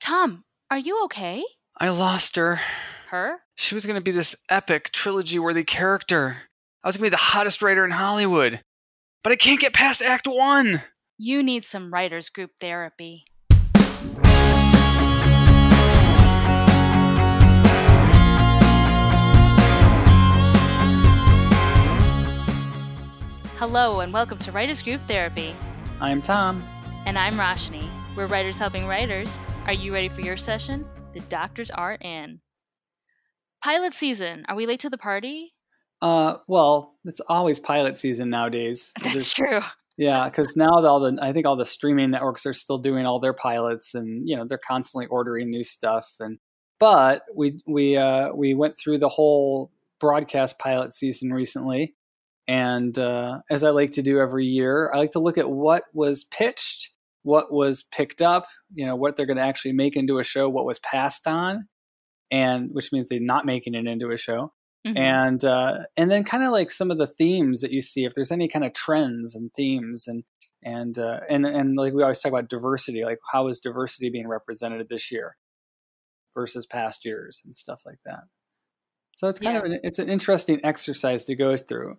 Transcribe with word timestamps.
Tom, 0.00 0.44
are 0.70 0.78
you 0.78 1.04
okay? 1.04 1.44
I 1.76 1.90
lost 1.90 2.36
her. 2.36 2.58
Her? 3.08 3.40
She 3.56 3.74
was 3.74 3.84
going 3.84 3.96
to 3.96 4.00
be 4.00 4.12
this 4.12 4.34
epic, 4.48 4.92
trilogy 4.92 5.38
worthy 5.38 5.62
character. 5.62 6.38
I 6.82 6.88
was 6.88 6.96
going 6.96 7.02
to 7.02 7.10
be 7.10 7.16
the 7.16 7.16
hottest 7.18 7.60
writer 7.60 7.84
in 7.84 7.90
Hollywood. 7.90 8.62
But 9.22 9.34
I 9.34 9.36
can't 9.36 9.60
get 9.60 9.74
past 9.74 10.00
Act 10.00 10.26
One. 10.26 10.80
You 11.18 11.42
need 11.42 11.64
some 11.64 11.92
writers 11.92 12.30
group 12.30 12.52
therapy. 12.62 13.24
Hello, 23.58 24.00
and 24.00 24.14
welcome 24.14 24.38
to 24.38 24.50
Writers 24.50 24.82
Group 24.82 25.02
Therapy. 25.02 25.54
I'm 26.00 26.22
Tom. 26.22 26.66
And 27.04 27.18
I'm 27.18 27.34
Roshni. 27.34 27.90
We're 28.16 28.26
writers 28.26 28.58
helping 28.58 28.86
writers. 28.86 29.38
Are 29.70 29.74
you 29.74 29.92
ready 29.92 30.08
for 30.08 30.20
your 30.20 30.36
session? 30.36 30.84
The 31.12 31.20
doctors 31.20 31.70
are 31.70 31.92
in. 32.00 32.40
Pilot 33.62 33.94
season. 33.94 34.44
Are 34.48 34.56
we 34.56 34.66
late 34.66 34.80
to 34.80 34.90
the 34.90 34.98
party? 34.98 35.54
Uh, 36.02 36.38
well, 36.48 36.96
it's 37.04 37.20
always 37.28 37.60
pilot 37.60 37.96
season 37.96 38.30
nowadays. 38.30 38.90
That's 39.00 39.32
There's- 39.32 39.32
true. 39.32 39.60
Yeah, 39.96 40.28
because 40.28 40.56
now 40.56 40.70
all 40.72 40.98
the 40.98 41.16
I 41.22 41.32
think 41.32 41.46
all 41.46 41.54
the 41.54 41.64
streaming 41.64 42.10
networks 42.10 42.46
are 42.46 42.52
still 42.52 42.78
doing 42.78 43.06
all 43.06 43.20
their 43.20 43.32
pilots, 43.32 43.94
and 43.94 44.28
you 44.28 44.34
know 44.34 44.44
they're 44.44 44.58
constantly 44.58 45.06
ordering 45.06 45.50
new 45.50 45.62
stuff. 45.62 46.16
And 46.18 46.40
but 46.80 47.22
we 47.32 47.62
we 47.64 47.96
uh, 47.96 48.30
we 48.34 48.54
went 48.54 48.76
through 48.76 48.98
the 48.98 49.08
whole 49.08 49.70
broadcast 50.00 50.58
pilot 50.58 50.92
season 50.94 51.32
recently, 51.32 51.94
and 52.48 52.98
uh, 52.98 53.38
as 53.48 53.62
I 53.62 53.70
like 53.70 53.92
to 53.92 54.02
do 54.02 54.18
every 54.18 54.46
year, 54.46 54.90
I 54.92 54.98
like 54.98 55.12
to 55.12 55.20
look 55.20 55.38
at 55.38 55.48
what 55.48 55.84
was 55.94 56.24
pitched, 56.24 56.90
what 57.22 57.52
was 57.52 57.82
picked 57.82 58.22
up, 58.22 58.46
you 58.72 58.86
know, 58.86 58.96
what 58.96 59.16
they're 59.16 59.26
going 59.26 59.36
to 59.36 59.42
actually 59.42 59.72
make 59.72 59.96
into 59.96 60.18
a 60.18 60.24
show, 60.24 60.48
what 60.48 60.64
was 60.64 60.78
passed 60.78 61.26
on, 61.26 61.68
and 62.30 62.70
which 62.72 62.92
means 62.92 63.08
they're 63.08 63.20
not 63.20 63.44
making 63.46 63.74
it 63.74 63.86
into 63.86 64.10
a 64.10 64.16
show 64.16 64.52
Mhm. 64.86 64.96
and 64.96 65.44
uh, 65.44 65.78
and 65.98 66.10
then 66.10 66.24
kind 66.24 66.42
of 66.42 66.52
like 66.52 66.70
some 66.70 66.90
of 66.90 66.96
the 66.96 67.06
themes 67.06 67.60
that 67.60 67.70
you 67.70 67.82
see 67.82 68.04
if 68.06 68.14
there's 68.14 68.32
any 68.32 68.48
kind 68.48 68.64
of 68.64 68.72
trends 68.72 69.34
and 69.34 69.52
themes 69.54 70.06
and 70.08 70.24
and 70.64 70.98
uh, 70.98 71.20
and 71.28 71.44
and 71.44 71.76
like 71.76 71.92
we 71.92 72.02
always 72.02 72.18
talk 72.20 72.32
about 72.32 72.48
diversity 72.48 73.04
like 73.04 73.18
how 73.30 73.48
is 73.48 73.60
diversity 73.60 74.08
being 74.08 74.26
represented 74.26 74.88
this 74.88 75.12
year 75.12 75.36
versus 76.34 76.66
past 76.66 77.04
years 77.04 77.42
and 77.44 77.54
stuff 77.54 77.82
like 77.84 77.98
that 78.06 78.20
so 79.12 79.28
it's 79.28 79.38
kind 79.38 79.54
Yeah. 79.54 79.58
of 79.60 79.64
an, 79.66 79.80
it's 79.82 79.98
an 79.98 80.08
interesting 80.08 80.60
exercise 80.64 81.26
to 81.26 81.34
go 81.34 81.56
through 81.58 81.98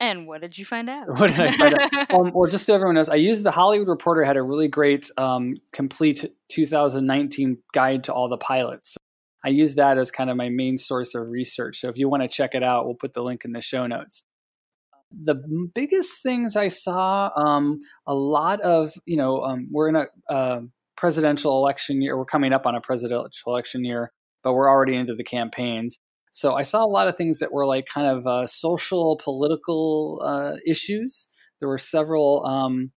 and 0.00 0.26
what 0.26 0.40
did 0.40 0.56
you 0.56 0.64
find 0.64 0.88
out? 0.90 1.08
What 1.08 1.30
did 1.30 1.40
I 1.40 1.50
find 1.50 1.74
out? 1.74 2.10
um, 2.14 2.32
well, 2.34 2.50
just 2.50 2.66
so 2.66 2.74
everyone 2.74 2.94
knows, 2.94 3.08
I 3.08 3.16
used 3.16 3.44
the 3.44 3.50
Hollywood 3.50 3.88
Reporter 3.88 4.24
had 4.24 4.36
a 4.36 4.42
really 4.42 4.68
great 4.68 5.10
um, 5.16 5.56
complete 5.72 6.24
2019 6.50 7.58
guide 7.72 8.04
to 8.04 8.12
all 8.12 8.28
the 8.28 8.36
pilots. 8.36 8.92
So 8.92 8.98
I 9.44 9.48
use 9.48 9.76
that 9.76 9.98
as 9.98 10.10
kind 10.10 10.30
of 10.30 10.36
my 10.36 10.48
main 10.48 10.78
source 10.78 11.14
of 11.14 11.28
research. 11.28 11.80
So 11.80 11.88
if 11.88 11.98
you 11.98 12.08
want 12.08 12.22
to 12.22 12.28
check 12.28 12.54
it 12.54 12.62
out, 12.62 12.86
we'll 12.86 12.94
put 12.94 13.12
the 13.12 13.22
link 13.22 13.44
in 13.44 13.52
the 13.52 13.60
show 13.60 13.86
notes. 13.86 14.24
The 15.10 15.36
biggest 15.74 16.22
things 16.22 16.54
I 16.54 16.68
saw, 16.68 17.30
um, 17.34 17.78
a 18.06 18.14
lot 18.14 18.60
of 18.60 18.92
you 19.06 19.16
know, 19.16 19.40
um, 19.40 19.68
we're 19.70 19.88
in 19.88 19.96
a 19.96 20.06
uh, 20.30 20.60
presidential 20.98 21.56
election 21.56 22.02
year. 22.02 22.18
We're 22.18 22.26
coming 22.26 22.52
up 22.52 22.66
on 22.66 22.74
a 22.74 22.80
presidential 22.82 23.30
election 23.46 23.86
year, 23.86 24.12
but 24.42 24.52
we're 24.52 24.68
already 24.68 24.96
into 24.96 25.14
the 25.14 25.24
campaigns. 25.24 25.98
So 26.32 26.54
I 26.54 26.62
saw 26.62 26.84
a 26.84 26.86
lot 26.86 27.08
of 27.08 27.16
things 27.16 27.38
that 27.38 27.52
were 27.52 27.66
like 27.66 27.86
kind 27.86 28.06
of 28.06 28.26
uh, 28.26 28.46
social, 28.46 29.16
political 29.22 30.20
uh, 30.24 30.56
issues. 30.66 31.28
There 31.60 31.68
were 31.68 31.78
several 31.78 32.44
um, 32.46 32.92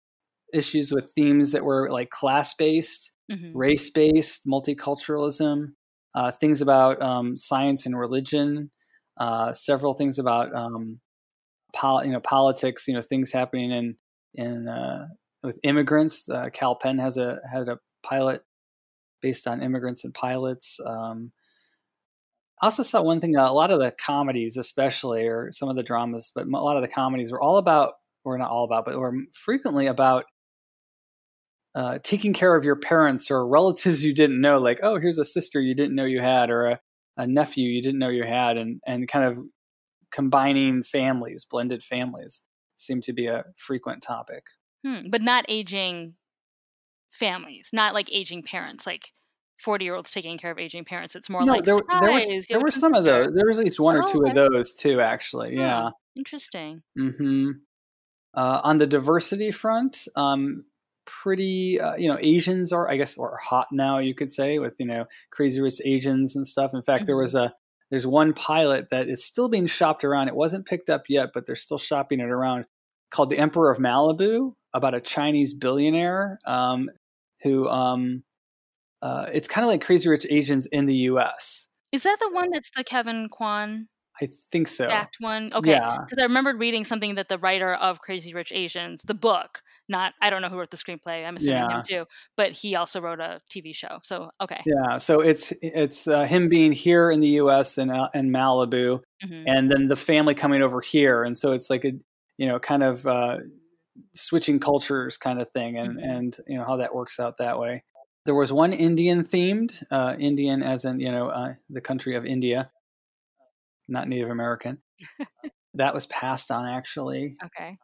issues 0.52 0.92
with 0.92 1.12
themes 1.14 1.52
that 1.52 1.64
were 1.64 1.90
like 1.90 2.10
class 2.10 2.54
based, 2.54 3.12
Mhm. 3.30 3.52
race 3.54 3.90
based, 3.90 4.44
multiculturalism, 4.46 5.74
uh, 6.16 6.32
things 6.32 6.60
about 6.60 7.00
um, 7.00 7.36
science 7.36 7.86
and 7.86 7.96
religion, 7.98 8.70
uh, 9.18 9.52
several 9.52 9.94
things 9.94 10.18
about 10.18 10.52
um, 10.54 11.00
pol- 11.72 12.04
you 12.04 12.10
know 12.12 12.20
politics, 12.20 12.88
you 12.88 12.94
know 12.94 13.00
things 13.02 13.32
happening 13.32 13.70
in 13.70 13.96
in 14.34 14.69
uh, 14.69 15.06
with 15.42 15.58
immigrants. 15.62 16.28
Uh, 16.28 16.48
Kal 16.52 16.74
Penn 16.76 16.98
has 16.98 17.16
a 17.19 17.40
has 17.52 17.69
a 17.69 17.78
pilot 18.02 18.42
based 19.22 19.46
on 19.46 19.62
immigrants 19.62 20.04
and 20.04 20.14
pilots. 20.14 20.78
Um, 20.84 21.32
I 22.60 22.66
also 22.66 22.82
saw 22.82 23.03
one 23.03 23.21
thing. 23.21 23.37
A 23.37 23.53
lot 23.53 23.71
of 23.71 23.78
the 23.78 23.91
comedies, 23.91 24.56
especially, 24.56 25.26
or 25.26 25.50
some 25.50 25.69
of 25.69 25.76
the 25.76 25.82
dramas, 25.82 26.31
but 26.34 26.47
a 26.47 26.50
lot 26.50 26.76
of 26.76 26.82
the 26.82 26.88
comedies 26.88 27.32
were 27.32 27.41
all 27.41 27.56
about, 27.56 27.94
or 28.25 28.37
not 28.37 28.50
all 28.50 28.65
about, 28.65 28.84
but 28.84 28.98
were 28.98 29.15
frequently 29.32 29.87
about 29.87 30.26
uh, 31.75 31.99
taking 32.03 32.32
care 32.32 32.56
of 32.56 32.65
your 32.65 32.76
parents 32.76 33.31
or 33.31 33.47
relatives 33.47 34.04
you 34.04 34.12
didn't 34.12 34.41
know. 34.41 34.59
Like, 34.59 34.81
oh, 34.82 34.99
here's 34.99 35.19
a 35.19 35.25
sister 35.25 35.60
you 35.60 35.75
didn't 35.75 35.94
know 35.94 36.04
you 36.04 36.20
had, 36.20 36.50
or 36.50 36.66
a, 36.66 36.81
a 37.16 37.26
nephew 37.26 37.69
you 37.69 37.82
didn't 37.82 37.99
know 37.99 38.09
you 38.09 38.25
had, 38.25 38.56
and 38.56 38.81
and 38.87 39.09
kind 39.09 39.25
of 39.25 39.38
combining 40.10 40.82
families, 40.82 41.47
blended 41.49 41.82
families, 41.82 42.43
seem 42.76 43.00
to 43.03 43.12
be 43.12 43.26
a 43.26 43.44
frequent 43.56 44.03
topic. 44.03 44.44
Hmm, 44.84 45.09
But 45.09 45.22
not 45.22 45.44
aging 45.49 46.15
families, 47.10 47.70
not 47.72 47.94
like 47.94 48.12
aging 48.12 48.43
parents, 48.43 48.87
like 48.87 49.12
40 49.60 49.84
year 49.84 49.94
olds 49.94 50.12
taking 50.12 50.38
care 50.38 50.50
of 50.50 50.59
aging 50.59 50.84
parents. 50.84 51.15
It's 51.15 51.28
more 51.31 51.44
no, 51.44 51.53
like, 51.53 51.65
there, 51.65 51.76
there 52.00 52.12
was 52.12 52.47
there 52.48 52.60
were 52.60 52.71
some 52.71 52.94
of 52.94 53.04
those. 53.04 53.32
There 53.34 53.47
was 53.47 53.59
at 53.59 53.65
least 53.65 53.81
one 53.81 53.97
or 53.97 54.03
Oh, 54.03 54.06
two 54.06 54.22
okay. 54.22 54.31
of 54.31 54.53
those 54.53 54.75
too, 54.75 55.00
actually. 55.00 55.54
Hmm. 55.54 55.60
Yeah. 55.60 55.91
Interesting. 56.16 56.82
hmm 56.97 57.50
Uh, 58.34 58.60
on 58.62 58.78
the 58.78 58.87
diversity 58.87 59.50
front, 59.50 60.06
um, 60.16 60.65
pretty 61.06 61.81
uh, 61.81 61.97
you 61.97 62.09
know 62.09 62.19
Asians 62.20 62.72
are 62.72 62.88
I 62.88 62.97
guess 62.97 63.19
are 63.19 63.37
hot 63.43 63.66
now 63.72 63.99
you 63.99 64.15
could 64.15 64.31
say 64.31 64.59
with 64.59 64.76
you 64.78 64.87
know 64.87 65.06
Crazy 65.31 65.60
Rich 65.60 65.81
Asians 65.84 66.37
and 66.37 66.47
stuff. 66.47 66.72
In 66.75 66.82
fact, 66.82 67.06
there 67.06 67.16
was 67.16 67.34
a 67.34 67.53
there's 67.91 68.06
one 68.06 68.32
pilot 68.32 68.91
that 68.91 69.09
is 69.09 69.25
still 69.25 69.49
being 69.49 69.66
shopped 69.66 70.04
around. 70.04 70.28
It 70.28 70.37
wasn't 70.37 70.66
picked 70.66 70.88
up 70.88 71.03
yet, 71.09 71.31
but 71.34 71.47
they're 71.47 71.56
still 71.56 71.78
shopping 71.78 72.20
it 72.20 72.31
around. 72.31 72.66
Called 73.10 73.31
The 73.31 73.38
Emperor 73.38 73.72
of 73.72 73.78
Malibu, 73.78 74.54
about 74.72 74.94
a 74.94 75.00
Chinese 75.00 75.53
billionaire 75.53 76.38
um, 76.47 76.88
who 77.43 77.69
um, 77.69 78.22
uh, 79.03 79.27
it's 79.33 79.49
kind 79.49 79.65
of 79.65 79.71
like 79.71 79.83
Crazy 79.83 80.09
Rich 80.09 80.27
Asians 80.31 80.66
in 80.66 80.87
the 80.87 80.97
U.S. 81.12 81.69
Is 81.93 82.03
that 82.05 82.19
the 82.21 82.31
one 82.31 82.50
that's 82.53 82.71
the 82.77 82.84
Kevin 82.84 83.28
Kwan 83.28 83.88
I 84.22 84.27
think 84.53 84.69
so. 84.69 84.87
backed 84.88 85.16
one? 85.21 85.50
Okay. 85.55 85.71
Yeah. 85.72 85.97
Because 86.06 86.19
I 86.19 86.25
remembered 86.25 86.61
reading 86.61 86.84
something 86.84 87.15
that 87.15 87.28
the 87.31 87.38
writer 87.38 87.72
of 87.75 88.00
Crazy 88.03 88.34
Rich 88.34 88.53
Asians, 88.53 89.03
the 89.03 89.15
book, 89.15 89.62
not, 89.88 90.12
I 90.21 90.28
don't 90.28 90.43
know 90.43 90.50
who 90.50 90.59
wrote 90.59 90.71
the 90.71 90.77
screenplay, 90.77 91.27
I'm 91.27 91.37
assuming 91.37 91.71
Yeah. 91.71 91.77
him 91.78 91.83
too, 91.88 92.05
but 92.37 92.50
he 92.50 92.77
also 92.77 93.00
wrote 93.00 93.19
a 93.21 93.41
TV 93.50 93.75
show. 93.75 93.99
So, 94.03 94.31
okay. 94.41 94.61
Yeah, 94.66 94.99
so 94.99 95.21
it's 95.21 95.53
it's 95.62 96.06
uh, 96.06 96.25
him 96.25 96.49
being 96.50 96.72
here 96.72 97.11
in 97.11 97.21
the 97.21 97.28
U.S. 97.43 97.78
and 97.78 97.91
uh, 97.91 98.11
in 98.15 98.31
Malibu, 98.31 99.00
Mhm. 99.25 99.44
and 99.47 99.71
then 99.71 99.88
the 99.88 99.97
family 99.97 100.34
coming 100.34 100.61
over 100.62 100.81
here, 100.82 101.22
and 101.22 101.37
so 101.37 101.53
it's 101.53 101.71
like 101.71 101.84
a 101.87 101.93
you 102.37 102.47
know 102.47 102.59
kind 102.59 102.82
of 102.82 103.06
uh, 103.06 103.38
switching 104.15 104.61
cultures 104.61 105.17
kind 105.17 105.41
of 105.41 105.49
thing, 105.53 105.77
and 105.78 105.97
Mhm. 105.99 106.03
and 106.03 106.37
you 106.47 106.59
know 106.59 106.65
how 106.65 106.77
that 106.77 106.94
works 106.94 107.19
out 107.19 107.38
that 107.38 107.59
way. 107.59 107.81
There 108.26 108.34
was 108.34 108.53
one 108.53 108.72
Indian 108.72 109.22
themed, 109.22 109.82
uh, 109.91 110.14
Indian 110.19 110.62
as 110.62 110.84
in 110.84 111.00
you 111.00 111.10
know 111.10 111.28
uh, 111.28 111.54
the 111.69 111.81
country 111.81 112.14
of 112.16 112.25
India, 112.26 112.70
not 113.88 114.08
Native 114.08 114.31
American. 114.31 114.78
that 115.75 115.94
was 115.94 116.06
passed 116.06 116.50
on 116.50 116.66
actually. 116.66 117.36
Okay. 117.44 117.78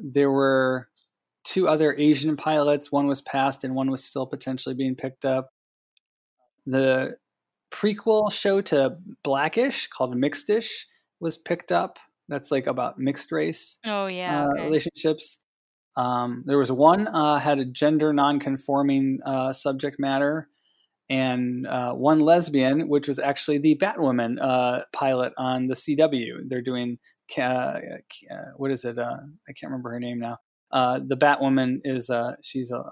There 0.00 0.30
were 0.30 0.88
two 1.44 1.66
other 1.68 1.94
Asian 1.98 2.36
pilots. 2.36 2.92
One 2.92 3.06
was 3.06 3.20
passed, 3.20 3.64
and 3.64 3.74
one 3.74 3.90
was 3.90 4.04
still 4.04 4.26
potentially 4.26 4.74
being 4.74 4.94
picked 4.94 5.24
up. 5.24 5.50
The 6.66 7.16
prequel 7.72 8.30
show 8.32 8.60
to 8.62 8.96
Blackish 9.24 9.88
called 9.88 10.14
Mixedish 10.14 10.84
was 11.20 11.36
picked 11.36 11.72
up. 11.72 11.98
That's 12.28 12.50
like 12.52 12.66
about 12.68 12.98
mixed 12.98 13.32
race 13.32 13.78
Oh, 13.84 14.06
yeah. 14.06 14.44
uh, 14.44 14.48
Okay. 14.54 14.64
relationships. 14.64 15.44
Um, 15.96 16.44
there 16.46 16.58
was 16.58 16.70
one 16.72 17.08
uh, 17.08 17.38
had 17.38 17.58
a 17.58 17.64
gender 17.64 18.12
non-conforming 18.12 19.20
uh, 19.24 19.52
subject 19.52 19.98
matter, 19.98 20.48
and 21.08 21.66
uh, 21.66 21.92
one 21.92 22.20
lesbian, 22.20 22.88
which 22.88 23.08
was 23.08 23.18
actually 23.18 23.58
the 23.58 23.76
Batwoman 23.76 24.38
uh, 24.40 24.84
pilot 24.92 25.32
on 25.36 25.66
the 25.66 25.74
CW. 25.74 26.48
They're 26.48 26.62
doing 26.62 26.98
uh, 27.36 27.42
uh, 27.42 27.78
what 28.56 28.70
is 28.70 28.84
it? 28.84 28.98
Uh, 28.98 29.16
I 29.48 29.52
can't 29.52 29.70
remember 29.70 29.90
her 29.90 30.00
name 30.00 30.18
now. 30.18 30.38
Uh, 30.72 31.00
the 31.04 31.16
Batwoman 31.16 31.80
is 31.84 32.10
uh, 32.10 32.32
she's 32.42 32.70
a, 32.70 32.82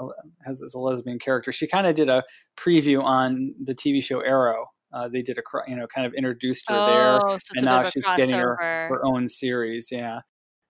has 0.45 0.61
is 0.61 0.75
a 0.75 0.79
lesbian 0.79 1.19
character. 1.19 1.53
She 1.53 1.67
kind 1.67 1.87
of 1.87 1.95
did 1.95 2.09
a 2.09 2.25
preview 2.57 3.03
on 3.03 3.55
the 3.63 3.75
TV 3.75 4.03
show 4.03 4.21
Arrow. 4.21 4.67
Uh, 4.93 5.09
they 5.09 5.23
did 5.23 5.39
a 5.39 5.43
you 5.69 5.77
know 5.77 5.87
kind 5.87 6.07
of 6.07 6.15
introduced 6.15 6.65
her 6.69 6.75
there, 6.75 7.21
Oh, 7.23 7.39
so 7.39 7.53
and 7.57 7.65
now 7.65 7.85
she's 7.85 8.05
a 8.05 8.17
getting 8.17 8.39
her, 8.39 8.57
her 8.57 9.01
own 9.05 9.29
series. 9.29 9.89
Yeah, 9.93 10.21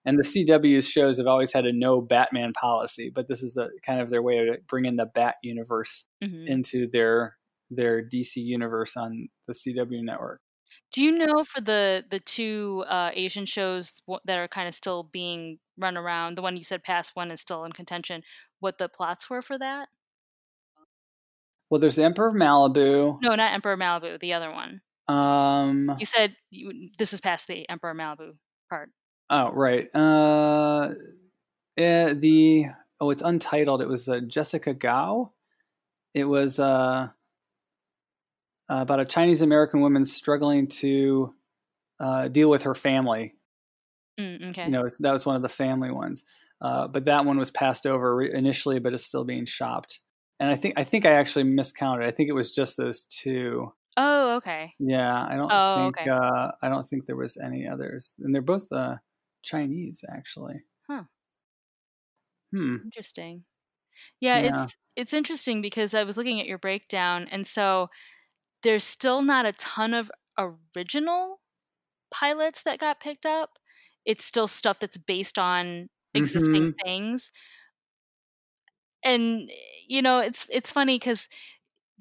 and 0.09 0.17
the 0.17 0.23
CW's 0.23 0.89
shows 0.89 1.17
have 1.19 1.27
always 1.27 1.53
had 1.53 1.65
a 1.65 1.71
no 1.71 2.01
Batman 2.01 2.51
policy, 2.53 3.11
but 3.13 3.27
this 3.27 3.43
is 3.43 3.53
the 3.53 3.69
kind 3.85 4.01
of 4.01 4.09
their 4.09 4.21
way 4.23 4.37
to 4.37 4.57
bring 4.67 4.85
in 4.85 4.95
the 4.95 5.05
Bat 5.05 5.35
universe 5.43 6.07
Mhm. 6.23 6.47
into 6.47 6.87
their 6.89 7.37
their 7.69 8.01
DC 8.01 8.37
universe 8.41 8.97
on 8.97 9.29
the 9.47 9.53
CW 9.53 10.03
network. 10.03 10.41
Do 10.91 11.03
you 11.03 11.11
know 11.11 11.43
for 11.43 11.61
the 11.61 12.03
the 12.09 12.19
two 12.19 12.83
uh, 12.87 13.11
Asian 13.13 13.45
shows 13.45 14.01
that 14.25 14.37
are 14.39 14.47
kind 14.47 14.67
of 14.67 14.73
still 14.73 15.03
being 15.03 15.59
run 15.77 15.95
around, 15.95 16.35
the 16.35 16.41
one 16.41 16.57
you 16.57 16.63
said 16.63 16.83
past 16.83 17.15
one 17.15 17.29
is 17.31 17.41
still 17.41 17.63
in 17.65 17.71
contention, 17.71 18.23
what 18.59 18.79
the 18.79 18.89
plots 18.89 19.29
were 19.29 19.41
for 19.43 19.57
that? 19.59 19.89
Well, 21.69 21.79
there's 21.79 21.95
the 21.95 22.03
Emperor 22.03 22.29
of 22.29 22.35
Malibu. 22.35 23.19
No, 23.21 23.35
not 23.35 23.53
Emperor 23.53 23.77
Malibu. 23.77 24.19
The 24.19 24.33
other 24.33 24.51
one. 24.51 24.81
Um. 25.07 25.95
You 25.99 26.05
said 26.05 26.35
you, 26.49 26.89
this 26.97 27.13
is 27.13 27.21
past 27.21 27.47
the 27.47 27.69
Emperor 27.69 27.93
Malibu 27.93 28.31
part. 28.69 28.89
Oh 29.29 29.51
right. 29.51 29.93
Uh. 29.93 30.89
eh, 31.77 32.13
the 32.13 32.65
oh, 32.99 33.09
it's 33.11 33.21
untitled. 33.21 33.81
It 33.81 33.87
was 33.89 34.07
uh, 34.09 34.19
Jessica 34.21 34.73
Gao. 34.73 35.33
It 36.13 36.25
was 36.25 36.59
uh 36.59 37.09
about 38.67 38.99
a 38.99 39.05
Chinese 39.05 39.41
American 39.41 39.81
woman 39.81 40.05
struggling 40.05 40.67
to 40.67 41.33
uh, 41.99 42.27
deal 42.27 42.49
with 42.49 42.63
her 42.63 42.75
family. 42.75 43.35
Mm, 44.19 44.49
okay. 44.51 44.65
You 44.65 44.71
know, 44.71 44.87
that 44.99 45.11
was 45.11 45.25
one 45.25 45.35
of 45.35 45.41
the 45.41 45.49
family 45.49 45.91
ones. 45.91 46.23
Uh, 46.61 46.87
but 46.87 47.05
that 47.05 47.25
one 47.25 47.37
was 47.37 47.51
passed 47.51 47.87
over 47.87 48.21
initially, 48.21 48.79
but 48.79 48.93
is 48.93 49.05
still 49.05 49.23
being 49.23 49.45
shopped. 49.45 49.99
And 50.39 50.49
I 50.49 50.55
think 50.55 50.75
I 50.77 50.83
think 50.83 51.05
I 51.05 51.13
actually 51.13 51.45
miscounted. 51.45 52.07
I 52.07 52.11
think 52.11 52.29
it 52.29 52.33
was 52.33 52.53
just 52.53 52.77
those 52.77 53.05
two. 53.05 53.73
oh, 53.97 54.35
okay. 54.37 54.73
Yeah, 54.79 55.25
I 55.25 55.35
don't 55.35 55.51
Oh, 55.51 55.73
think 55.73 55.97
okay. 55.97 56.07
uh, 56.09 56.51
I 56.61 56.69
don't 56.69 56.85
think 56.87 57.05
there 57.05 57.15
was 57.17 57.37
any 57.37 57.67
others, 57.67 58.13
and 58.19 58.33
they're 58.33 58.41
both 58.41 58.71
uh, 58.71 58.97
Chinese 59.43 60.03
actually. 60.09 60.63
Huh. 60.87 61.05
Hmm. 62.51 62.77
Interesting. 62.83 63.45
Yeah, 64.21 64.39
Yeah. 64.39 64.41
it's 64.41 64.77
it's 64.95 65.13
interesting 65.13 65.61
because 65.61 65.93
I 65.93 66.03
was 66.03 66.17
looking 66.17 66.39
at 66.41 66.47
your 66.47 66.57
breakdown, 66.59 67.27
and 67.31 67.47
so 67.47 67.89
there's 68.63 68.83
still 68.85 69.21
not 69.23 69.45
a 69.47 69.53
ton 69.53 69.93
of 69.95 70.11
original 70.39 71.41
pilots 72.11 72.63
that 72.63 72.79
got 72.79 73.01
picked 73.01 73.25
up. 73.27 73.59
It's 74.05 74.25
still 74.25 74.47
stuff 74.47 74.79
that's 74.79 74.97
based 74.97 75.39
on 75.39 75.89
existing 76.15 76.69
Mhm. 76.69 76.79
things. 76.85 77.31
And 79.03 79.49
you 79.87 80.01
know, 80.01 80.19
it's 80.19 80.49
it's 80.49 80.71
funny 80.71 80.97
because 80.99 81.29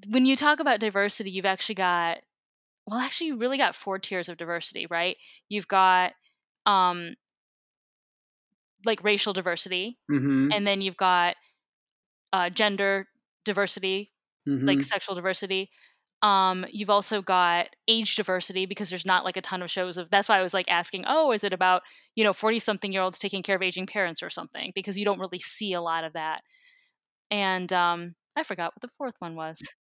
when 0.08 0.26
you 0.26 0.36
talk 0.36 0.60
about 0.60 0.80
diversity, 0.80 1.30
you've 1.32 1.46
actually 1.46 1.76
got 1.76 2.20
well, 2.86 3.00
actually, 3.00 3.28
you 3.28 3.36
really 3.38 3.58
got 3.58 3.74
four 3.76 3.98
tiers 3.98 4.28
of 4.28 4.38
diversity, 4.38 4.86
right? 4.88 5.18
You've 5.48 5.68
got 5.68 6.14
um, 6.66 7.14
like 8.84 9.02
racial 9.04 9.32
diversity, 9.32 9.98
Mhm. 10.08 10.52
and 10.52 10.66
then 10.66 10.80
you've 10.82 10.96
got 10.98 11.36
uh, 12.32 12.50
gender 12.50 13.08
diversity, 13.44 14.12
like 14.66 14.82
Mhm. 14.82 14.82
sexual 14.82 15.14
diversity. 15.14 15.70
Um, 16.22 16.66
you've 16.72 16.90
also 16.90 17.22
got 17.22 17.70
age 17.88 18.16
diversity 18.16 18.66
because 18.66 18.90
there's 18.90 19.06
not 19.06 19.24
like 19.24 19.36
a 19.36 19.40
ton 19.42 19.62
of 19.62 19.70
shows 19.70 19.98
of. 19.98 20.10
That's 20.10 20.28
why 20.28 20.38
I 20.38 20.42
was 20.42 20.54
like 20.54 20.68
asking, 20.70 21.04
oh, 21.06 21.32
is 21.32 21.44
it 21.44 21.52
about 21.52 21.82
you 22.16 22.24
know 22.24 22.32
forty 22.32 22.58
something 22.58 22.92
year 22.92 23.02
olds 23.02 23.18
taking 23.18 23.42
care 23.42 23.56
of 23.56 23.62
aging 23.62 23.86
parents 23.86 24.22
or 24.22 24.30
something? 24.30 24.72
Because 24.74 24.98
you 24.98 25.04
don't 25.04 25.20
really 25.20 25.38
see 25.38 25.72
a 25.74 25.80
lot 25.82 26.04
of 26.04 26.14
that. 26.14 26.42
And 27.30 27.72
um, 27.72 28.14
I 28.36 28.44
forgot 28.44 28.72
what 28.74 28.82
the 28.82 28.88
fourth 28.88 29.16
one 29.20 29.36
was. 29.36 29.74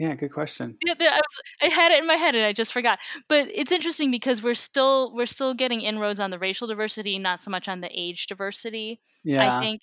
Yeah. 0.00 0.14
Good 0.14 0.32
question. 0.32 0.78
Yeah, 0.82 0.94
I, 0.98 1.16
was, 1.16 1.42
I 1.62 1.66
had 1.66 1.92
it 1.92 1.98
in 1.98 2.06
my 2.06 2.14
head 2.14 2.34
and 2.34 2.46
I 2.46 2.54
just 2.54 2.72
forgot. 2.72 3.00
But 3.28 3.48
it's 3.54 3.70
interesting 3.70 4.10
because 4.10 4.42
we're 4.42 4.54
still 4.54 5.12
we're 5.14 5.26
still 5.26 5.52
getting 5.52 5.82
inroads 5.82 6.20
on 6.20 6.30
the 6.30 6.38
racial 6.38 6.66
diversity, 6.66 7.18
not 7.18 7.42
so 7.42 7.50
much 7.50 7.68
on 7.68 7.82
the 7.82 7.90
age 7.92 8.26
diversity. 8.26 8.98
Yeah. 9.24 9.58
I 9.58 9.60
think. 9.60 9.82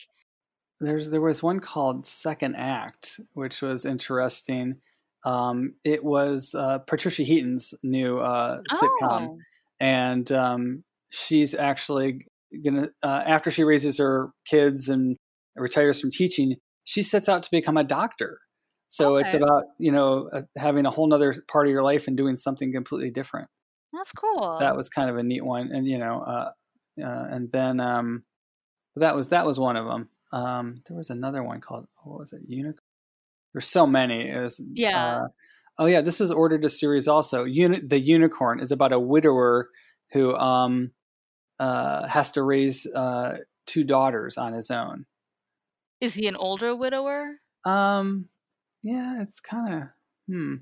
There's 0.79 1.11
there 1.11 1.21
was 1.21 1.43
one 1.43 1.59
called 1.59 2.07
Second 2.07 2.55
Act, 2.55 3.19
which 3.33 3.61
was 3.61 3.85
interesting. 3.85 4.77
Um, 5.23 5.75
it 5.83 6.03
was 6.03 6.55
uh, 6.57 6.79
Patricia 6.79 7.21
Heaton's 7.21 7.75
new 7.83 8.17
uh, 8.17 8.61
sitcom, 8.71 9.27
Oh, 9.27 9.37
and 9.79 10.31
um, 10.31 10.83
she's 11.11 11.53
actually 11.53 12.25
gonna 12.65 12.89
uh, 13.03 13.23
after 13.25 13.51
she 13.51 13.63
raises 13.63 13.99
her 13.99 14.31
kids 14.47 14.89
and 14.89 15.15
retires 15.55 16.01
from 16.01 16.09
teaching, 16.09 16.55
she 16.85 17.03
sets 17.03 17.29
out 17.29 17.43
to 17.43 17.49
become 17.51 17.77
a 17.77 17.83
doctor. 17.83 18.39
So 18.89 19.17
it's 19.17 19.33
about 19.33 19.65
you 19.77 19.91
know 19.91 20.29
uh, 20.31 20.41
having 20.57 20.85
a 20.85 20.91
whole 20.91 21.07
nother 21.07 21.35
part 21.47 21.67
of 21.67 21.71
your 21.71 21.83
life 21.83 22.07
and 22.07 22.15
doing 22.15 22.37
something 22.37 22.71
completely 22.71 23.11
different. 23.11 23.49
that's 23.91 24.11
cool. 24.11 24.57
That 24.59 24.75
was 24.75 24.89
kind 24.89 25.09
of 25.09 25.17
a 25.17 25.23
neat 25.23 25.43
one, 25.43 25.71
and 25.71 25.85
you 25.85 25.97
know, 25.97 26.21
uh, 26.21 26.51
uh, 27.03 27.27
and 27.29 27.51
then 27.51 27.79
um, 27.79 28.23
that 28.95 29.15
was 29.15 29.29
that 29.29 29.45
was 29.45 29.59
one 29.59 29.75
of 29.75 29.85
them. 29.85 30.09
Um, 30.31 30.81
there 30.87 30.97
was 30.97 31.09
another 31.09 31.43
one 31.43 31.61
called 31.61 31.87
what 32.03 32.19
was 32.19 32.33
it? 32.33 32.41
Unicorn. 32.47 32.81
There's 33.53 33.67
so 33.67 33.87
many. 33.87 34.29
It 34.29 34.39
was 34.39 34.61
Yeah. 34.73 35.15
Uh, 35.15 35.27
oh 35.79 35.85
yeah, 35.85 36.01
this 36.01 36.19
was 36.19 36.31
ordered 36.31 36.65
a 36.65 36.69
series 36.69 37.07
also. 37.07 37.43
Uni- 37.43 37.81
the 37.81 37.99
Unicorn 37.99 38.59
is 38.59 38.71
about 38.71 38.93
a 38.93 38.99
widower 38.99 39.69
who 40.11 40.35
um, 40.35 40.91
uh, 41.59 42.07
has 42.07 42.31
to 42.33 42.43
raise 42.43 42.85
uh, 42.85 43.37
two 43.65 43.83
daughters 43.83 44.37
on 44.37 44.53
his 44.53 44.71
own. 44.71 45.05
Is 45.99 46.15
he 46.15 46.27
an 46.27 46.35
older 46.35 46.75
widower? 46.75 47.37
Um, 47.65 48.29
yeah, 48.83 49.21
it's 49.21 49.39
kind 49.39 49.74
of 49.74 49.83
hmm. 50.27 50.56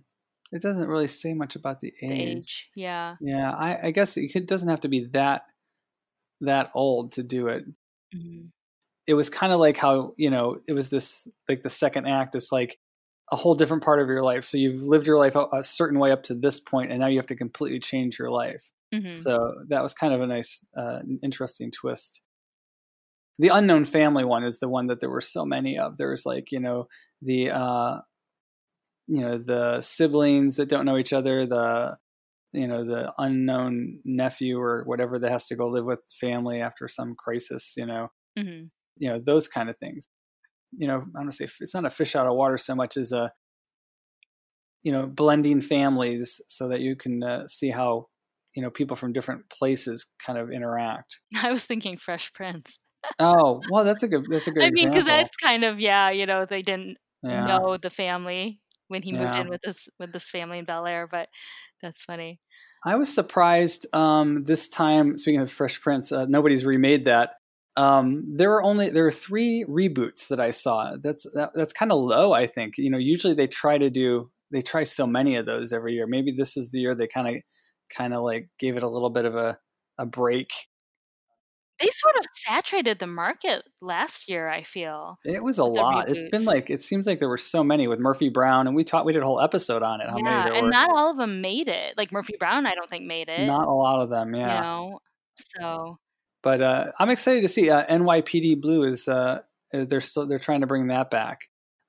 It 0.52 0.62
doesn't 0.62 0.88
really 0.88 1.08
say 1.08 1.34
much 1.34 1.56
about 1.56 1.80
the 1.80 1.92
age. 2.04 2.10
The 2.10 2.14
age. 2.14 2.70
Yeah. 2.76 3.16
Yeah, 3.20 3.52
I, 3.52 3.88
I 3.88 3.92
guess 3.92 4.16
it 4.16 4.48
doesn't 4.48 4.70
have 4.70 4.82
to 4.82 4.88
be 4.88 5.06
that 5.14 5.44
that 6.42 6.70
old 6.76 7.14
to 7.14 7.24
do 7.24 7.48
it. 7.48 7.66
Mhm. 8.16 8.52
It 9.08 9.14
was 9.16 9.30
kind 9.30 9.54
of 9.54 9.60
like 9.60 9.78
how 9.78 10.14
you 10.18 10.30
know 10.30 10.58
it 10.68 10.74
was 10.74 10.90
this 10.90 11.28
like 11.50 11.64
the 11.64 11.70
second 11.70 12.08
act 12.08 12.36
is 12.36 12.52
like 12.52 12.80
a 13.32 13.36
whole 13.36 13.56
different 13.56 13.84
part 13.84 14.00
of 14.00 14.08
your 14.08 14.24
life. 14.24 14.44
So 14.44 14.58
you've 14.58 14.84
lived 14.84 15.08
your 15.08 15.18
life 15.18 15.36
a, 15.36 15.48
a 15.52 15.64
certain 15.64 16.00
way 16.00 16.12
up 16.12 16.24
to 16.24 16.36
this 16.36 16.60
point, 16.60 16.92
and 16.92 17.00
now 17.00 17.08
you 17.08 17.18
have 17.18 17.28
to 17.28 17.36
completely 17.36 17.80
change 17.80 18.20
your 18.20 18.30
life. 18.30 18.72
Mhm. 18.94 19.18
So 19.22 19.56
that 19.70 19.82
was 19.82 19.94
kind 19.94 20.14
of 20.14 20.22
a 20.22 20.28
nice, 20.28 20.66
uh, 20.78 21.00
interesting 21.24 21.72
twist. 21.72 22.22
The 23.40 23.50
unknown 23.50 23.86
family 23.86 24.24
one 24.26 24.44
is 24.44 24.60
the 24.60 24.70
one 24.70 24.88
that 24.88 25.00
there 25.02 25.10
were 25.10 25.22
so 25.22 25.46
many 25.46 25.78
of. 25.78 25.98
There's 25.98 26.26
like 26.26 26.52
you 26.52 26.60
know 26.60 26.88
the 27.22 27.52
uh, 27.52 28.02
you 29.08 29.22
know 29.22 29.38
the 29.38 29.82
siblings 29.82 30.56
that 30.58 30.70
don't 30.70 30.86
know 30.86 30.98
each 30.98 31.14
other, 31.14 31.46
the 31.46 31.98
you 32.54 32.68
know 32.68 32.84
the 32.86 33.14
unknown 33.18 34.02
nephew 34.06 34.60
or 34.60 34.84
whatever 34.86 35.20
that 35.20 35.32
has 35.32 35.48
to 35.48 35.56
go 35.56 35.68
live 35.70 35.86
with 35.86 36.00
family 36.20 36.62
after 36.62 36.88
some 36.88 37.16
crisis. 37.16 37.74
You 37.78 37.86
know, 37.86 38.10
Mhm. 38.38 38.72
you 38.98 39.10
know 39.10 39.20
those 39.26 39.48
kind 39.48 39.70
of 39.70 39.78
things. 39.78 40.08
You 40.78 40.88
know, 40.88 41.06
I 41.18 41.22
don't 41.24 41.32
say 41.34 41.48
it's 41.62 41.74
not 41.74 41.86
a 41.86 41.90
fish 41.92 42.16
out 42.16 42.28
of 42.28 42.36
water 42.36 42.58
so 42.58 42.76
much 42.76 42.98
as 42.98 43.12
a 43.12 43.34
you 44.84 44.92
know 44.92 45.08
blending 45.08 45.62
families 45.62 46.42
so 46.48 46.68
that 46.70 46.82
you 46.82 46.96
can 46.96 47.24
uh, 47.24 47.48
see 47.48 47.70
how 47.72 48.08
you 48.56 48.62
know 48.62 48.70
people 48.70 48.96
from 48.96 49.14
different 49.14 49.50
places 49.50 50.06
kind 50.26 50.38
of 50.40 50.52
interact. 50.52 51.20
I 51.44 51.52
was 51.52 51.66
thinking 51.66 51.98
Fresh 51.98 52.34
Prince. 52.34 52.80
Oh, 53.20 53.62
well, 53.70 53.84
that's 53.84 54.04
a 54.04 54.08
good 54.08 54.26
that's 54.30 54.48
a 54.48 54.52
good 54.52 54.64
I 54.64 54.72
mean, 54.72 54.90
because 54.90 55.06
that's 55.06 55.36
kind 55.38 55.64
of 55.64 55.80
yeah, 55.80 56.10
you 56.10 56.26
know, 56.26 56.46
they 56.46 56.62
didn't 56.62 56.98
yeah. 57.24 57.46
know 57.46 57.78
the 57.78 57.90
family 57.90 58.60
when 58.88 59.02
he 59.02 59.12
moved 59.12 59.36
Yeah. 59.36 59.42
in 59.42 59.50
with 59.50 59.62
this 59.62 59.88
with 60.00 60.14
this 60.14 60.30
family 60.30 60.60
in 60.60 60.66
Bel 60.66 60.86
Air, 60.88 61.08
but 61.10 61.28
that's 61.82 62.04
funny. 62.04 62.40
I 62.86 62.96
was 62.96 63.14
surprised 63.14 63.88
um, 63.94 64.44
this 64.44 64.70
time. 64.70 65.18
Speaking 65.18 65.42
of 65.42 65.52
Fresh 65.52 65.82
Prince, 65.82 66.12
uh, 66.12 66.26
nobody's 66.28 66.66
remade 66.66 67.06
that. 67.06 67.32
Um, 67.78 68.24
there 68.38 68.54
are 68.54 68.64
only 68.64 68.90
there 68.90 69.06
are 69.06 69.12
three 69.12 69.66
reboots 69.68 70.30
that 70.30 70.40
I 70.40 70.52
saw. 70.52 70.96
That's 71.02 71.26
that, 71.34 71.52
that's 71.56 71.74
kind 71.74 71.92
of 71.92 72.00
low. 72.00 72.32
I 72.32 72.48
think 72.48 72.76
you 72.78 72.90
know 72.90 72.98
usually 72.98 73.34
they 73.34 73.48
try 73.48 73.78
to 73.78 73.90
do 73.90 74.32
they 74.52 74.62
try 74.62 74.84
so 74.84 75.06
many 75.06 75.36
of 75.36 75.46
those 75.46 75.74
every 75.74 75.94
year. 75.94 76.08
Maybe 76.08 76.34
this 76.38 76.56
is 76.56 76.72
the 76.72 76.80
year 76.80 76.96
they 76.96 77.08
kind 77.08 77.28
of 77.28 77.42
kind 77.90 78.14
of 78.14 78.24
like 78.24 78.50
gave 78.60 78.78
it 78.78 78.84
a 78.84 78.90
little 78.90 79.10
bit 79.10 79.26
of 79.26 79.36
a 79.36 79.58
a 79.98 80.06
break. 80.06 80.52
They 81.80 81.88
sort 81.88 82.16
of 82.18 82.26
saturated 82.34 83.00
the 83.00 83.08
market 83.08 83.64
last 83.82 84.30
year, 84.30 84.48
I 84.48 84.64
feel. 84.64 85.18
It 85.26 85.44
was 85.44 85.58
a 85.58 85.66
lot. 85.66 86.10
It's 86.10 86.28
been 86.30 86.46
like 86.46 86.70
it 86.70 86.84
seems 86.84 87.06
like 87.06 87.20
there 87.20 87.28
were 87.28 87.38
so 87.38 87.64
many 87.64 87.88
with 87.88 88.00
Murphy 88.00 88.30
Brown, 88.30 88.68
and 88.68 88.76
we 88.76 88.86
taught 88.86 89.06
we 89.06 89.12
did 89.12 89.24
a 89.24 89.26
whole 89.26 89.42
episode 89.42 89.84
on 89.84 90.00
it. 90.00 90.10
How 90.10 90.18
yeah, 90.18 90.24
many 90.24 90.44
there 90.44 90.54
and 90.54 90.66
were? 90.68 90.72
not 90.72 90.90
all 90.90 91.12
of 91.12 91.18
them 91.18 91.42
made 91.42 91.68
it. 91.68 91.96
Like 91.98 92.14
Murphy 92.14 92.36
Brown, 92.40 92.66
I 92.66 92.76
don't 92.76 92.90
think 92.90 93.06
made 93.06 93.28
it. 93.28 93.46
Not 93.46 93.68
a 93.68 93.74
lot 93.74 94.02
of 94.02 94.10
them. 94.10 94.34
Yeah. 94.34 94.56
You 94.56 94.62
know, 94.62 95.00
so 95.36 96.00
but 96.46 96.62
uh, 96.62 96.92
I'm 97.00 97.10
excited 97.10 97.42
to 97.42 97.48
see 97.48 97.72
uh, 97.72 97.86
NYPD 97.88 98.62
Blue 98.62 98.84
is 98.84 99.08
uh, 99.08 99.40
they're 99.74 100.00
still 100.00 100.28
they're 100.28 100.38
trying 100.38 100.62
to 100.62 100.68
bring 100.68 100.88
that 100.88 101.10
back. 101.10 101.40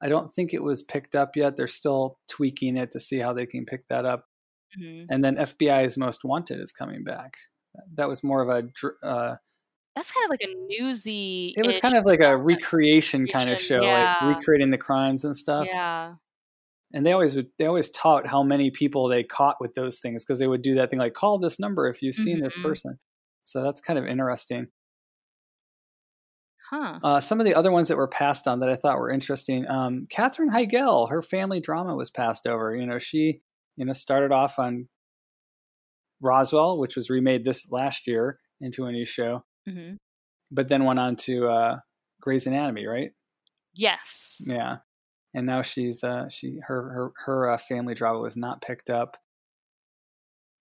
I 0.02 0.08
don't 0.08 0.34
think 0.34 0.54
it 0.54 0.62
was 0.62 0.82
picked 0.82 1.14
up 1.14 1.36
yet. 1.36 1.56
They're 1.56 1.66
still 1.66 2.18
tweaking 2.28 2.78
it 2.78 2.90
to 2.92 3.00
see 3.00 3.18
how 3.18 3.34
they 3.34 3.44
can 3.44 3.66
pick 3.66 3.86
that 3.88 4.06
up. 4.06 4.24
mhm. 4.80 5.06
And 5.10 5.22
then 5.22 5.36
FBI's 5.36 5.98
Most 5.98 6.24
Wanted 6.24 6.60
is 6.60 6.72
coming 6.72 7.04
back. 7.04 7.34
That 7.94 8.08
was 8.08 8.24
more 8.24 8.40
of 8.42 8.48
a 8.48 9.06
uh, 9.06 9.36
that's 9.96 10.12
kind 10.12 10.24
of 10.24 10.30
like 10.30 10.42
a 10.42 10.54
newsy. 10.68 11.54
it 11.56 11.66
was 11.66 11.78
kind 11.78 11.96
of 11.96 12.04
like 12.04 12.20
a 12.20 12.36
recreation 12.36 13.26
kind 13.26 13.50
of 13.50 13.60
show, 13.60 13.82
yeah. 13.82 14.16
like 14.20 14.36
recreating 14.36 14.70
the 14.70 14.78
crimes 14.78 15.24
and 15.24 15.34
stuff. 15.36 15.66
Yeah. 15.66 16.14
And 16.92 17.04
they 17.04 17.12
always 17.12 17.34
would, 17.34 17.48
they 17.58 17.66
always 17.66 17.90
taught 17.90 18.26
how 18.28 18.42
many 18.42 18.70
people 18.70 19.08
they 19.08 19.22
caught 19.24 19.56
with 19.58 19.74
those 19.74 19.98
things 19.98 20.24
because 20.24 20.38
they 20.38 20.46
would 20.46 20.62
do 20.62 20.74
that 20.76 20.90
thing 20.90 20.98
like 20.98 21.14
call 21.14 21.38
this 21.38 21.58
number 21.58 21.88
if 21.88 22.02
you've 22.02 22.14
seen 22.14 22.40
this 22.40 22.54
Mhm. 22.56 22.62
person. 22.62 22.98
So 23.44 23.62
that's 23.62 23.80
kind 23.80 23.98
of 23.98 24.06
interesting. 24.06 24.68
Huh. 26.70 26.98
Uh, 27.02 27.20
some 27.20 27.38
of 27.40 27.46
the 27.46 27.54
other 27.54 27.70
ones 27.70 27.88
that 27.88 27.96
were 27.96 28.08
passed 28.08 28.48
on 28.48 28.58
that 28.60 28.68
I 28.68 28.74
thought 28.74 28.98
were 28.98 29.10
interesting. 29.10 29.68
Um, 29.68 30.06
Katherine 30.10 30.50
Heigl, 30.50 31.10
her 31.10 31.22
family 31.22 31.60
drama 31.60 31.94
was 31.94 32.10
passed 32.10 32.46
over. 32.46 32.74
You 32.74 32.86
know, 32.86 32.98
she 32.98 33.40
you 33.76 33.84
know 33.86 33.92
started 33.92 34.32
off 34.32 34.58
on 34.58 34.88
Roswell, 36.20 36.78
which 36.78 36.96
was 36.96 37.08
remade 37.08 37.44
this 37.44 37.70
last 37.70 38.06
year 38.06 38.40
into 38.60 38.84
a 38.86 38.92
new 38.92 39.04
show, 39.04 39.44
hmm 39.66 39.96
but 40.50 40.68
then 40.68 40.84
went 40.84 40.98
on 40.98 41.16
to 41.16 41.48
uh, 41.48 41.80
Grey's 42.20 42.46
Anatomy, 42.46 42.86
right? 42.86 43.10
Yes. 43.74 44.44
Yeah, 44.48 44.78
and 45.34 45.46
now 45.46 45.62
she's 45.62 46.04
uh, 46.04 46.28
she 46.28 46.60
her 46.66 46.90
her 46.90 47.12
her 47.26 47.50
uh, 47.50 47.58
family 47.58 47.94
drama 47.94 48.20
was 48.20 48.36
not 48.36 48.62
picked 48.62 48.90
up. 48.90 49.16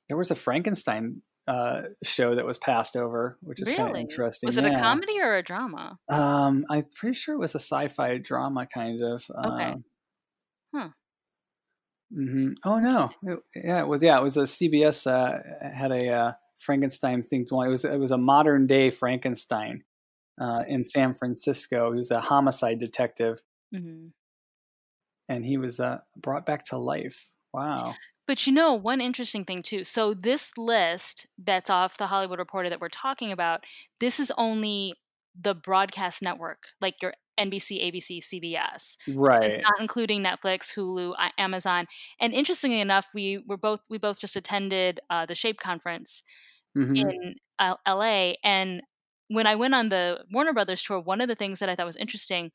There 0.08 0.18
was 0.18 0.32
a 0.32 0.36
Frankenstein 0.36 1.22
uh, 1.48 1.84
show 2.04 2.36
that 2.36 2.46
was 2.46 2.58
passed 2.58 2.96
over, 2.96 3.38
which 3.42 3.62
is 3.62 3.70
kind 3.72 3.90
of 3.90 3.96
interesting. 3.96 4.48
Was 4.48 4.58
it 4.58 4.66
a 4.66 4.72
comedy 4.72 5.20
or 5.20 5.36
a 5.36 5.44
drama? 5.44 5.98
Um, 6.10 6.66
I'm 6.70 6.84
pretty 6.96 7.16
sure 7.16 7.36
it 7.36 7.40
was 7.40 7.56
a 7.56 7.60
sci-fi 7.60 8.18
drama 8.18 8.68
kind 8.72 9.02
of. 9.02 9.24
Okay. 9.44 9.72
Um, 9.72 9.84
Huh. 10.74 10.90
hmm 12.12 12.54
Oh 12.64 12.80
no! 12.80 13.10
It- 13.24 13.40
yeah, 13.56 13.80
it 13.82 13.88
was. 13.88 14.02
Yeah, 14.04 14.18
it 14.20 14.24
was 14.24 14.38
a 14.38 14.46
CBS 14.48 15.08
uh, 15.08 15.38
had 15.62 15.92
a 15.92 16.10
uh, 16.14 16.32
Frankenstein 16.60 17.22
themed 17.24 17.52
one. 17.52 17.68
It 17.68 17.72
was 17.72 17.86
it 17.86 18.00
was 18.00 18.12
a 18.12 18.18
modern 18.18 18.68
day 18.68 18.90
Frankenstein 18.90 19.84
uh, 20.40 20.64
in 20.68 20.84
San 20.84 21.14
Francisco. 21.14 21.92
He 21.92 21.98
was 21.98 22.12
a 22.12 22.22
homicide 22.22 22.80
detective, 22.80 23.42
hmm 23.74 24.08
and 25.28 25.46
he 25.46 25.58
was 25.58 25.80
uh, 25.80 26.00
brought 26.16 26.46
back 26.46 26.64
to 26.66 26.78
life. 26.78 27.32
Wow. 27.54 27.96
But 28.28 28.46
you 28.48 28.54
know, 28.54 28.74
one 28.74 29.02
interesting 29.02 29.46
thing 29.46 29.62
too. 29.62 29.84
So 29.84 30.14
this 30.14 30.58
list 30.58 31.28
that's 31.38 31.70
off 31.70 31.98
the 31.98 32.08
Hollywood 32.08 32.40
Reporter 32.40 32.70
that 32.70 32.82
we're 32.82 32.90
talking 32.90 33.32
about, 33.32 33.66
this 34.00 34.20
is 34.20 34.32
only 34.38 34.96
the 35.40 35.54
broadcast 35.54 36.22
network, 36.22 36.68
like 36.82 37.02
your 37.02 37.14
NBC, 37.40 37.84
ABC, 37.84 38.20
CBS. 38.22 38.98
This 39.30 39.44
is 39.44 39.56
Right. 39.56 39.62
not 39.64 39.74
including 39.80 40.24
Netflix, 40.24 40.74
Hulu, 40.74 41.14
Amazon. 41.38 41.86
And 42.20 42.34
interestingly 42.34 42.80
enough, 42.80 43.10
we 43.14 43.44
were 43.46 43.58
both 43.58 43.82
we 43.90 43.98
both 43.98 44.20
just 44.20 44.36
attended 44.36 45.00
uh, 45.10 45.26
the 45.26 45.36
Shape 45.36 45.60
conference 45.60 46.24
hmm 46.76 46.96
in 46.96 47.36
L- 47.60 47.80
LA, 47.86 48.34
and 48.44 48.82
when 49.30 49.48
I 49.48 49.56
went 49.56 49.74
on 49.76 49.90
the 49.90 50.24
Warner 50.32 50.54
Brothers 50.54 50.84
tour, 50.84 51.00
one 51.00 51.22
of 51.22 51.28
the 51.28 51.36
things 51.36 51.60
that 51.60 51.70
I 51.70 51.76
thought 51.76 51.86
was 51.86 51.96
interesting, 51.96 52.52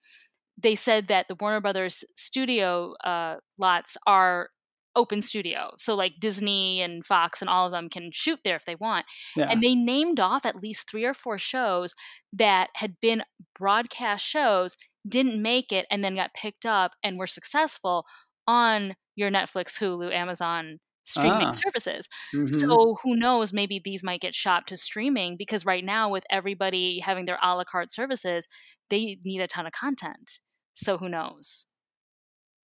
they 0.58 0.74
said 0.74 1.08
that 1.08 1.28
the 1.28 1.36
Warner 1.40 1.60
Brothers 1.60 2.04
studio 2.16 2.94
uh, 3.04 3.36
lots 3.58 3.96
are 4.06 4.50
open 4.96 5.20
studio, 5.22 5.70
so 5.78 5.94
like 5.94 6.14
Disney 6.20 6.80
and 6.82 7.04
Fox 7.04 7.40
and 7.40 7.48
all 7.48 7.66
of 7.66 7.72
them 7.72 7.88
can 7.88 8.10
shoot 8.12 8.40
there 8.44 8.56
if 8.56 8.64
they 8.64 8.74
want. 8.76 9.06
Yeah. 9.36 9.48
And 9.50 9.62
they 9.62 9.74
named 9.74 10.20
off 10.20 10.44
at 10.46 10.62
least 10.62 10.90
three 10.90 11.04
or 11.04 11.14
four 11.14 11.38
shows 11.38 11.94
that 12.32 12.70
had 12.74 12.94
been 13.00 13.22
broadcast 13.58 14.26
shows, 14.26 14.76
didn't 15.08 15.40
make 15.40 15.72
it, 15.72 15.86
and 15.90 16.04
then 16.04 16.16
got 16.16 16.34
picked 16.34 16.66
up 16.66 16.92
and 17.02 17.18
were 17.18 17.26
successful 17.26 18.04
on 18.46 18.96
your 19.16 19.30
Netflix, 19.30 19.78
Hulu, 19.78 20.12
Amazon 20.12 20.78
streaming 21.02 21.49
Ah. 21.49 21.50
services. 21.50 22.09
hmm 22.33 22.47
So 22.47 22.97
who 23.02 23.16
knows? 23.16 23.52
Maybe 23.52 23.80
these 23.83 24.02
might 24.04 24.21
get 24.21 24.35
shopped 24.35 24.69
to 24.69 24.76
streaming 24.76 25.37
because 25.37 25.64
right 25.66 25.85
now, 25.85 26.09
with 26.11 26.25
everybody 26.30 27.00
having 27.00 27.25
their 27.25 27.38
a 27.42 27.57
la 27.57 27.64
carte 27.64 27.92
services, 27.92 28.47
they 28.90 29.19
need 29.25 29.40
a 29.40 29.47
ton 29.47 29.66
of 29.66 29.73
content. 29.73 30.38
So 30.75 30.99
who 30.99 31.09
knows? 31.09 31.66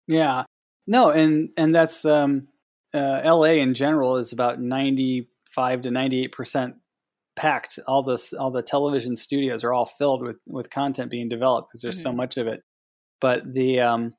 Yeah. 0.07 0.45
No, 0.87 1.11
and 1.11 1.49
and 1.57 1.75
that's 1.75 2.05
um, 2.05 2.49
uh, 2.93 3.21
L.A. 3.25 3.61
in 3.61 3.75
general 3.75 4.17
is 4.19 4.33
about 4.33 4.61
ninety-five 4.61 5.83
to 5.83 5.91
ninety-eight 5.91 6.33
percent 6.33 6.75
packed. 7.37 7.79
All 7.89 8.03
this, 8.03 8.33
all 8.35 8.51
the 8.51 8.63
television 8.63 9.17
studios 9.17 9.65
are 9.65 9.73
all 9.73 9.87
filled 9.87 10.23
with 10.23 10.37
with 10.47 10.71
content 10.71 11.11
being 11.11 11.29
developed 11.29 11.69
because 11.71 11.81
there's 11.81 12.03
so 12.03 12.13
Mhm. 12.13 12.17
much 12.17 12.37
of 12.37 12.47
it. 12.47 12.63
But 13.21 13.51
the 13.53 13.81
um, 13.81 14.15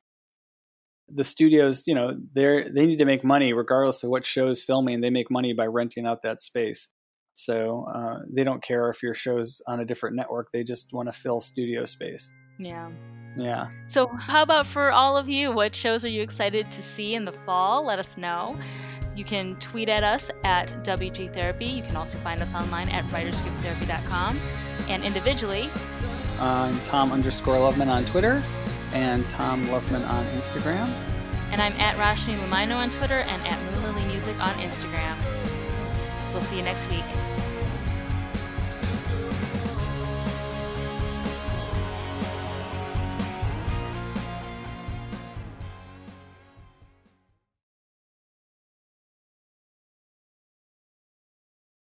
the 1.10 1.24
studios, 1.24 1.88
you 1.88 1.94
know, 1.94 2.18
they're 2.34 2.70
they 2.70 2.86
need 2.86 2.98
to 2.98 3.06
make 3.06 3.24
money 3.24 3.54
regardless 3.54 4.04
of 4.04 4.10
what 4.10 4.26
show's 4.26 4.64
filming. 4.64 5.02
They 5.02 5.10
make 5.10 5.30
money 5.30 5.54
by 5.54 5.66
renting 5.68 6.06
out 6.06 6.22
that 6.24 6.42
space. 6.42 6.90
So 7.34 7.86
uh, 7.94 8.20
they 8.34 8.44
don't 8.44 8.64
care 8.64 8.90
if 8.90 9.04
your 9.04 9.14
show's 9.14 9.62
on 9.68 9.80
a 9.82 9.86
different 9.86 10.16
network. 10.16 10.52
They 10.52 10.64
just 10.64 10.94
want 10.94 11.12
to 11.12 11.12
fill 11.12 11.42
studio 11.42 11.84
space. 11.84 12.32
Yeah. 12.58 12.90
Yeah. 13.38 13.66
So 13.88 14.08
how 14.08 14.42
about 14.42 14.66
for 14.66 14.92
all 14.92 15.18
of 15.18 15.28
you? 15.28 15.52
What 15.52 15.76
shows 15.76 16.06
are 16.06 16.10
you 16.10 16.22
excited 16.22 16.72
to 16.72 16.82
see 16.82 17.14
in 17.14 17.26
the 17.26 17.34
fall? 17.34 17.86
Let 17.86 18.00
us 18.00 18.18
know. 18.18 18.58
You 19.16 19.26
can 19.26 19.56
tweet 19.58 19.90
at 19.90 20.04
us 20.04 20.32
at 20.44 20.70
WG 20.84 21.34
Therapy. 21.34 21.66
You 21.66 21.82
can 21.82 21.98
also 21.98 22.18
find 22.20 22.42
us 22.42 22.54
online 22.54 22.90
at 22.90 23.06
writersgrouptherapy.com. 23.10 24.40
And 24.90 25.04
individually, 25.04 25.70
I'm 26.40 26.78
Tom 26.82 27.12
underscore 27.12 27.56
Loveman 27.56 27.88
on 27.88 28.06
Twitter 28.06 28.46
and 28.96 29.30
Tom 29.30 29.66
Loveman 29.66 30.10
on 30.10 30.26
Instagram. 30.28 30.88
and 31.52 31.62
I'm 31.62 31.74
at 31.74 31.96
Roshni 31.98 32.38
Lumino 32.40 32.78
on 32.78 32.90
Twitter 32.90 33.20
and 33.20 33.46
at 33.46 33.62
Moonlily 33.72 34.06
Music 34.06 34.42
on 34.42 34.54
Instagram. 34.56 35.18
We'll 36.32 36.42
see 36.42 36.58
you 36.58 36.64
next 36.64 36.90
week. 36.90 37.06